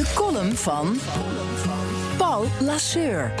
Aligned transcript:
De 0.00 0.12
column 0.14 0.56
van 0.56 0.98
Paul 2.16 2.46
Lasseur. 2.60 3.34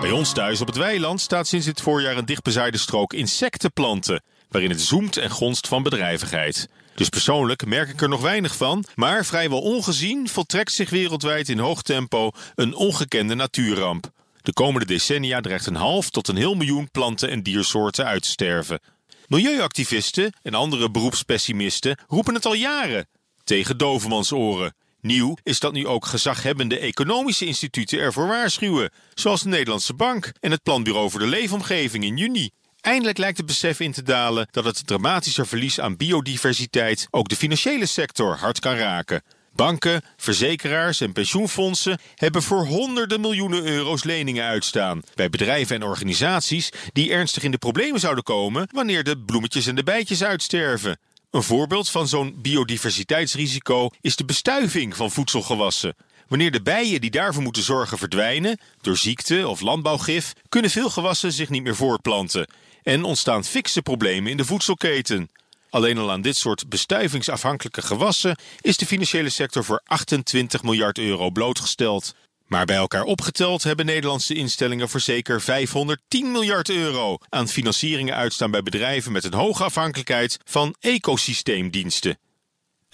Bij 0.00 0.10
ons 0.10 0.32
thuis 0.32 0.60
op 0.60 0.66
het 0.66 0.76
weiland 0.76 1.20
staat 1.20 1.46
sinds 1.46 1.66
dit 1.66 1.80
voorjaar 1.80 2.16
een 2.16 2.24
dichtbezaaide 2.24 2.78
strook 2.78 3.12
insectenplanten, 3.12 4.22
waarin 4.48 4.70
het 4.70 4.80
zoemt 4.80 5.16
en 5.16 5.30
gonst 5.30 5.68
van 5.68 5.82
bedrijvigheid. 5.82 6.68
Dus 6.94 7.08
persoonlijk 7.08 7.66
merk 7.66 7.88
ik 7.88 8.02
er 8.02 8.08
nog 8.08 8.20
weinig 8.20 8.56
van, 8.56 8.84
maar 8.94 9.24
vrijwel 9.24 9.60
ongezien 9.60 10.28
voltrekt 10.28 10.72
zich 10.72 10.90
wereldwijd 10.90 11.48
in 11.48 11.58
hoog 11.58 11.82
tempo 11.82 12.30
een 12.54 12.74
ongekende 12.74 13.34
natuurramp. 13.34 14.10
De 14.42 14.52
komende 14.52 14.86
decennia 14.86 15.40
dreigt 15.40 15.66
een 15.66 15.74
half 15.74 16.10
tot 16.10 16.28
een 16.28 16.36
heel 16.36 16.54
miljoen 16.54 16.90
planten- 16.90 17.30
en 17.30 17.42
diersoorten 17.42 18.04
uit 18.04 18.22
te 18.22 18.28
sterven. 18.28 18.80
Milieuactivisten 19.26 20.32
en 20.42 20.54
andere 20.54 20.90
beroepspessimisten 20.90 21.98
roepen 22.06 22.34
het 22.34 22.46
al 22.46 22.54
jaren 22.54 23.08
tegen 23.44 23.78
dovemansoren. 23.78 24.74
Nieuw 25.04 25.36
is 25.42 25.60
dat 25.60 25.72
nu 25.72 25.86
ook 25.86 26.06
gezaghebbende 26.06 26.78
economische 26.78 27.46
instituten 27.46 27.98
ervoor 27.98 28.26
waarschuwen, 28.26 28.90
zoals 29.14 29.42
de 29.42 29.48
Nederlandse 29.48 29.94
Bank 29.94 30.32
en 30.40 30.50
het 30.50 30.62
Planbureau 30.62 31.10
voor 31.10 31.20
de 31.20 31.26
Leefomgeving 31.26 32.04
in 32.04 32.16
juni. 32.16 32.50
Eindelijk 32.80 33.18
lijkt 33.18 33.36
het 33.36 33.46
besef 33.46 33.80
in 33.80 33.92
te 33.92 34.02
dalen 34.02 34.48
dat 34.50 34.64
het 34.64 34.86
dramatische 34.86 35.44
verlies 35.44 35.80
aan 35.80 35.96
biodiversiteit 35.96 37.06
ook 37.10 37.28
de 37.28 37.36
financiële 37.36 37.86
sector 37.86 38.36
hard 38.36 38.58
kan 38.58 38.74
raken. 38.74 39.22
Banken, 39.54 40.02
verzekeraars 40.16 41.00
en 41.00 41.12
pensioenfondsen 41.12 41.98
hebben 42.14 42.42
voor 42.42 42.66
honderden 42.66 43.20
miljoenen 43.20 43.66
euro's 43.66 44.04
leningen 44.04 44.44
uitstaan 44.44 45.02
bij 45.14 45.30
bedrijven 45.30 45.76
en 45.76 45.82
organisaties 45.82 46.70
die 46.92 47.12
ernstig 47.12 47.42
in 47.42 47.50
de 47.50 47.58
problemen 47.58 48.00
zouden 48.00 48.24
komen 48.24 48.68
wanneer 48.72 49.04
de 49.04 49.18
bloemetjes 49.18 49.66
en 49.66 49.74
de 49.74 49.82
bijtjes 49.82 50.24
uitsterven. 50.24 50.98
Een 51.34 51.42
voorbeeld 51.42 51.90
van 51.90 52.08
zo'n 52.08 52.38
biodiversiteitsrisico 52.42 53.90
is 54.00 54.16
de 54.16 54.24
bestuiving 54.24 54.96
van 54.96 55.10
voedselgewassen. 55.10 55.96
Wanneer 56.28 56.50
de 56.50 56.62
bijen 56.62 57.00
die 57.00 57.10
daarvoor 57.10 57.42
moeten 57.42 57.62
zorgen 57.62 57.98
verdwijnen, 57.98 58.58
door 58.80 58.96
ziekte 58.96 59.48
of 59.48 59.60
landbouwgif, 59.60 60.32
kunnen 60.48 60.70
veel 60.70 60.90
gewassen 60.90 61.32
zich 61.32 61.48
niet 61.48 61.62
meer 61.62 61.76
voortplanten 61.76 62.46
en 62.82 63.04
ontstaan 63.04 63.44
fikse 63.44 63.82
problemen 63.82 64.30
in 64.30 64.36
de 64.36 64.44
voedselketen. 64.44 65.30
Alleen 65.70 65.98
al 65.98 66.10
aan 66.10 66.22
dit 66.22 66.36
soort 66.36 66.68
bestuivingsafhankelijke 66.68 67.82
gewassen 67.82 68.36
is 68.60 68.76
de 68.76 68.86
financiële 68.86 69.30
sector 69.30 69.64
voor 69.64 69.82
28 69.84 70.62
miljard 70.62 70.98
euro 70.98 71.30
blootgesteld. 71.30 72.14
Maar 72.44 72.64
bij 72.64 72.76
elkaar 72.76 73.02
opgeteld 73.02 73.62
hebben 73.62 73.86
Nederlandse 73.86 74.34
instellingen 74.34 74.88
voor 74.88 75.00
zeker 75.00 75.40
510 75.40 76.32
miljard 76.32 76.70
euro 76.70 77.16
aan 77.28 77.48
financieringen 77.48 78.14
uitstaan 78.14 78.50
bij 78.50 78.62
bedrijven 78.62 79.12
met 79.12 79.24
een 79.24 79.34
hoge 79.34 79.64
afhankelijkheid 79.64 80.38
van 80.44 80.74
ecosysteemdiensten. 80.80 82.18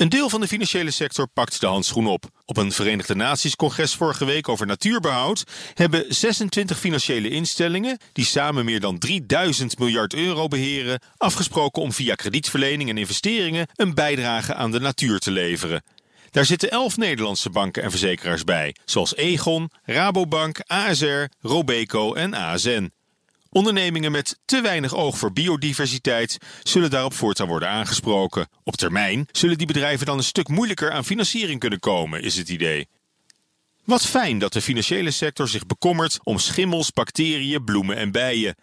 Een 0.01 0.09
deel 0.09 0.29
van 0.29 0.41
de 0.41 0.49
financiële 0.49 0.91
sector 0.91 1.29
pakt 1.29 1.61
de 1.61 1.67
handschoen 1.67 2.07
op. 2.07 2.25
Op 2.45 2.57
een 2.57 2.73
Verenigde 2.73 3.15
Naties-congres 3.15 3.95
vorige 3.95 4.25
week 4.25 4.49
over 4.49 4.67
natuurbehoud 4.67 5.45
hebben 5.75 6.05
26 6.09 6.79
financiële 6.79 7.29
instellingen, 7.29 7.99
die 8.13 8.25
samen 8.25 8.65
meer 8.65 8.81
dan 8.81 8.99
3000 8.99 9.79
miljard 9.79 10.15
euro 10.15 10.49
beheren, 10.49 11.01
afgesproken 11.17 11.83
om 11.83 11.93
via 11.93 12.15
kredietverlening 12.15 12.91
en 12.91 12.99
investeringen 12.99 13.67
een 13.75 13.95
bijdrage 13.95 14.55
aan 14.55 14.71
de 14.71 14.81
natuur 14.81 15.19
te 15.19 15.31
leveren. 15.31 15.83
Daar 16.31 16.45
zitten 16.45 16.71
elf 16.71 16.97
Nederlandse 16.97 17.51
banken 17.51 17.83
en 17.83 17.91
verzekeraars 17.91 18.45
bij, 18.45 18.75
zoals 18.85 19.17
Egon, 19.17 19.71
Rabobank, 19.83 20.61
ASR, 20.67 21.25
Robeco 21.41 22.15
en 22.15 22.35
ASN. 22.35 22.93
Ondernemingen 23.49 24.13
met 24.13 24.39
te 24.45 24.61
weinig 24.61 24.95
oog 24.95 25.19
voor 25.19 25.33
biodiversiteit 25.33 26.39
zullen 26.63 26.91
daarop 26.91 27.15
voortaan 27.15 27.49
worden 27.49 27.69
aangesproken. 27.69 28.49
Op 28.65 28.77
termijn 28.77 29.27
zullen 29.33 29.59
die 29.59 29.67
bedrijven 29.67 30.07
dan 30.07 30.17
een 30.17 30.25
stuk 30.25 30.49
moeilijker 30.49 30.91
aan 30.91 31.05
financiering 31.05 31.61
kunnen 31.61 31.81
komen, 31.81 32.23
is 32.23 32.37
het 32.37 32.49
idee. 32.49 32.89
Wat 33.85 34.07
fijn 34.07 34.39
dat 34.39 34.53
de 34.53 34.63
financiële 34.63 35.11
sector 35.11 35.49
zich 35.49 35.67
bekommert 35.67 36.19
om 36.23 36.39
schimmels, 36.39 36.93
bacteriën, 36.93 37.65
bloemen 37.65 37.97
en 37.97 38.13
bijen. 38.13 38.57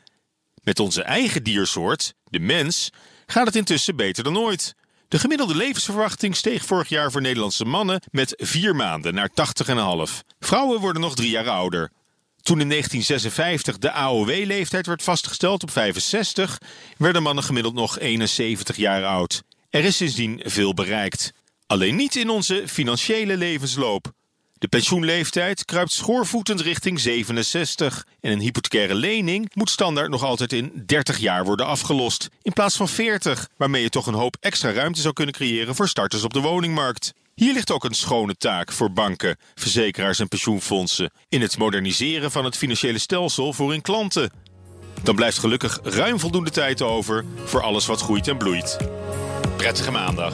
Met 0.63 0.79
onze 0.79 1.01
eigen 1.01 1.43
diersoort, 1.43 2.13
de 2.23 2.39
mens, 2.39 2.89
gaat 3.25 3.45
het 3.45 3.55
intussen 3.55 3.95
beter 3.95 4.23
dan 4.23 4.37
ooit. 4.37 4.75
De 5.07 5.19
gemiddelde 5.19 5.55
levensverwachting 5.55 6.35
steeg 6.35 6.65
vorig 6.65 6.89
jaar 6.89 7.11
voor 7.11 7.21
Nederlandse 7.21 7.65
mannen 7.65 8.01
met 8.11 8.33
vier 8.37 8.75
maanden 8.75 9.13
naar 9.13 9.29
80,5. 10.09 10.25
Vrouwen 10.39 10.79
worden 10.79 11.01
nog 11.01 11.15
drie 11.15 11.29
jaar 11.29 11.49
ouder. 11.49 11.91
Toen 12.41 12.59
in 12.59 12.69
1956 12.69 13.77
de 13.77 13.91
AOW-leeftijd 13.91 14.85
werd 14.85 15.03
vastgesteld 15.03 15.63
op 15.63 15.71
65, 15.71 16.57
werden 16.97 17.23
mannen 17.23 17.43
gemiddeld 17.43 17.73
nog 17.73 17.99
71 17.99 18.75
jaar 18.75 19.05
oud. 19.05 19.43
Er 19.69 19.83
is 19.83 19.97
sindsdien 19.97 20.41
veel 20.45 20.73
bereikt. 20.73 21.31
Alleen 21.67 21.95
niet 21.95 22.15
in 22.15 22.29
onze 22.29 22.63
financiële 22.67 23.37
levensloop. 23.37 24.11
De 24.59 24.67
pensioenleeftijd 24.67 25.65
kruipt 25.65 25.91
schoorvoetend 25.91 26.61
richting 26.61 26.99
67 26.99 28.05
en 28.21 28.31
een 28.31 28.39
hypothecaire 28.39 28.95
lening 28.95 29.51
moet 29.53 29.69
standaard 29.69 30.09
nog 30.09 30.23
altijd 30.23 30.53
in 30.53 30.83
30 30.85 31.17
jaar 31.17 31.45
worden 31.45 31.65
afgelost, 31.65 32.29
in 32.41 32.53
plaats 32.53 32.75
van 32.75 32.89
40, 32.89 33.49
waarmee 33.57 33.81
je 33.81 33.89
toch 33.89 34.07
een 34.07 34.13
hoop 34.13 34.37
extra 34.39 34.71
ruimte 34.71 35.01
zou 35.01 35.13
kunnen 35.13 35.33
creëren 35.33 35.75
voor 35.75 35.87
starters 35.87 36.23
op 36.23 36.33
de 36.33 36.39
woningmarkt. 36.39 37.13
Hier 37.35 37.53
ligt 37.53 37.71
ook 37.71 37.83
een 37.83 37.93
schone 37.93 38.35
taak 38.35 38.71
voor 38.71 38.91
banken, 38.91 39.37
verzekeraars 39.55 40.19
en 40.19 40.27
pensioenfondsen 40.27 41.11
in 41.29 41.41
het 41.41 41.57
moderniseren 41.57 42.31
van 42.31 42.45
het 42.45 42.57
financiële 42.57 42.99
stelsel 42.99 43.53
voor 43.53 43.69
hun 43.69 43.81
klanten. 43.81 44.31
Dan 45.03 45.15
blijft 45.15 45.37
gelukkig 45.37 45.79
ruim 45.83 46.19
voldoende 46.19 46.49
tijd 46.49 46.81
over 46.81 47.25
voor 47.45 47.61
alles 47.61 47.85
wat 47.85 48.01
groeit 48.01 48.27
en 48.27 48.37
bloeit. 48.37 48.77
Prettige 49.57 49.91
maandag. 49.91 50.33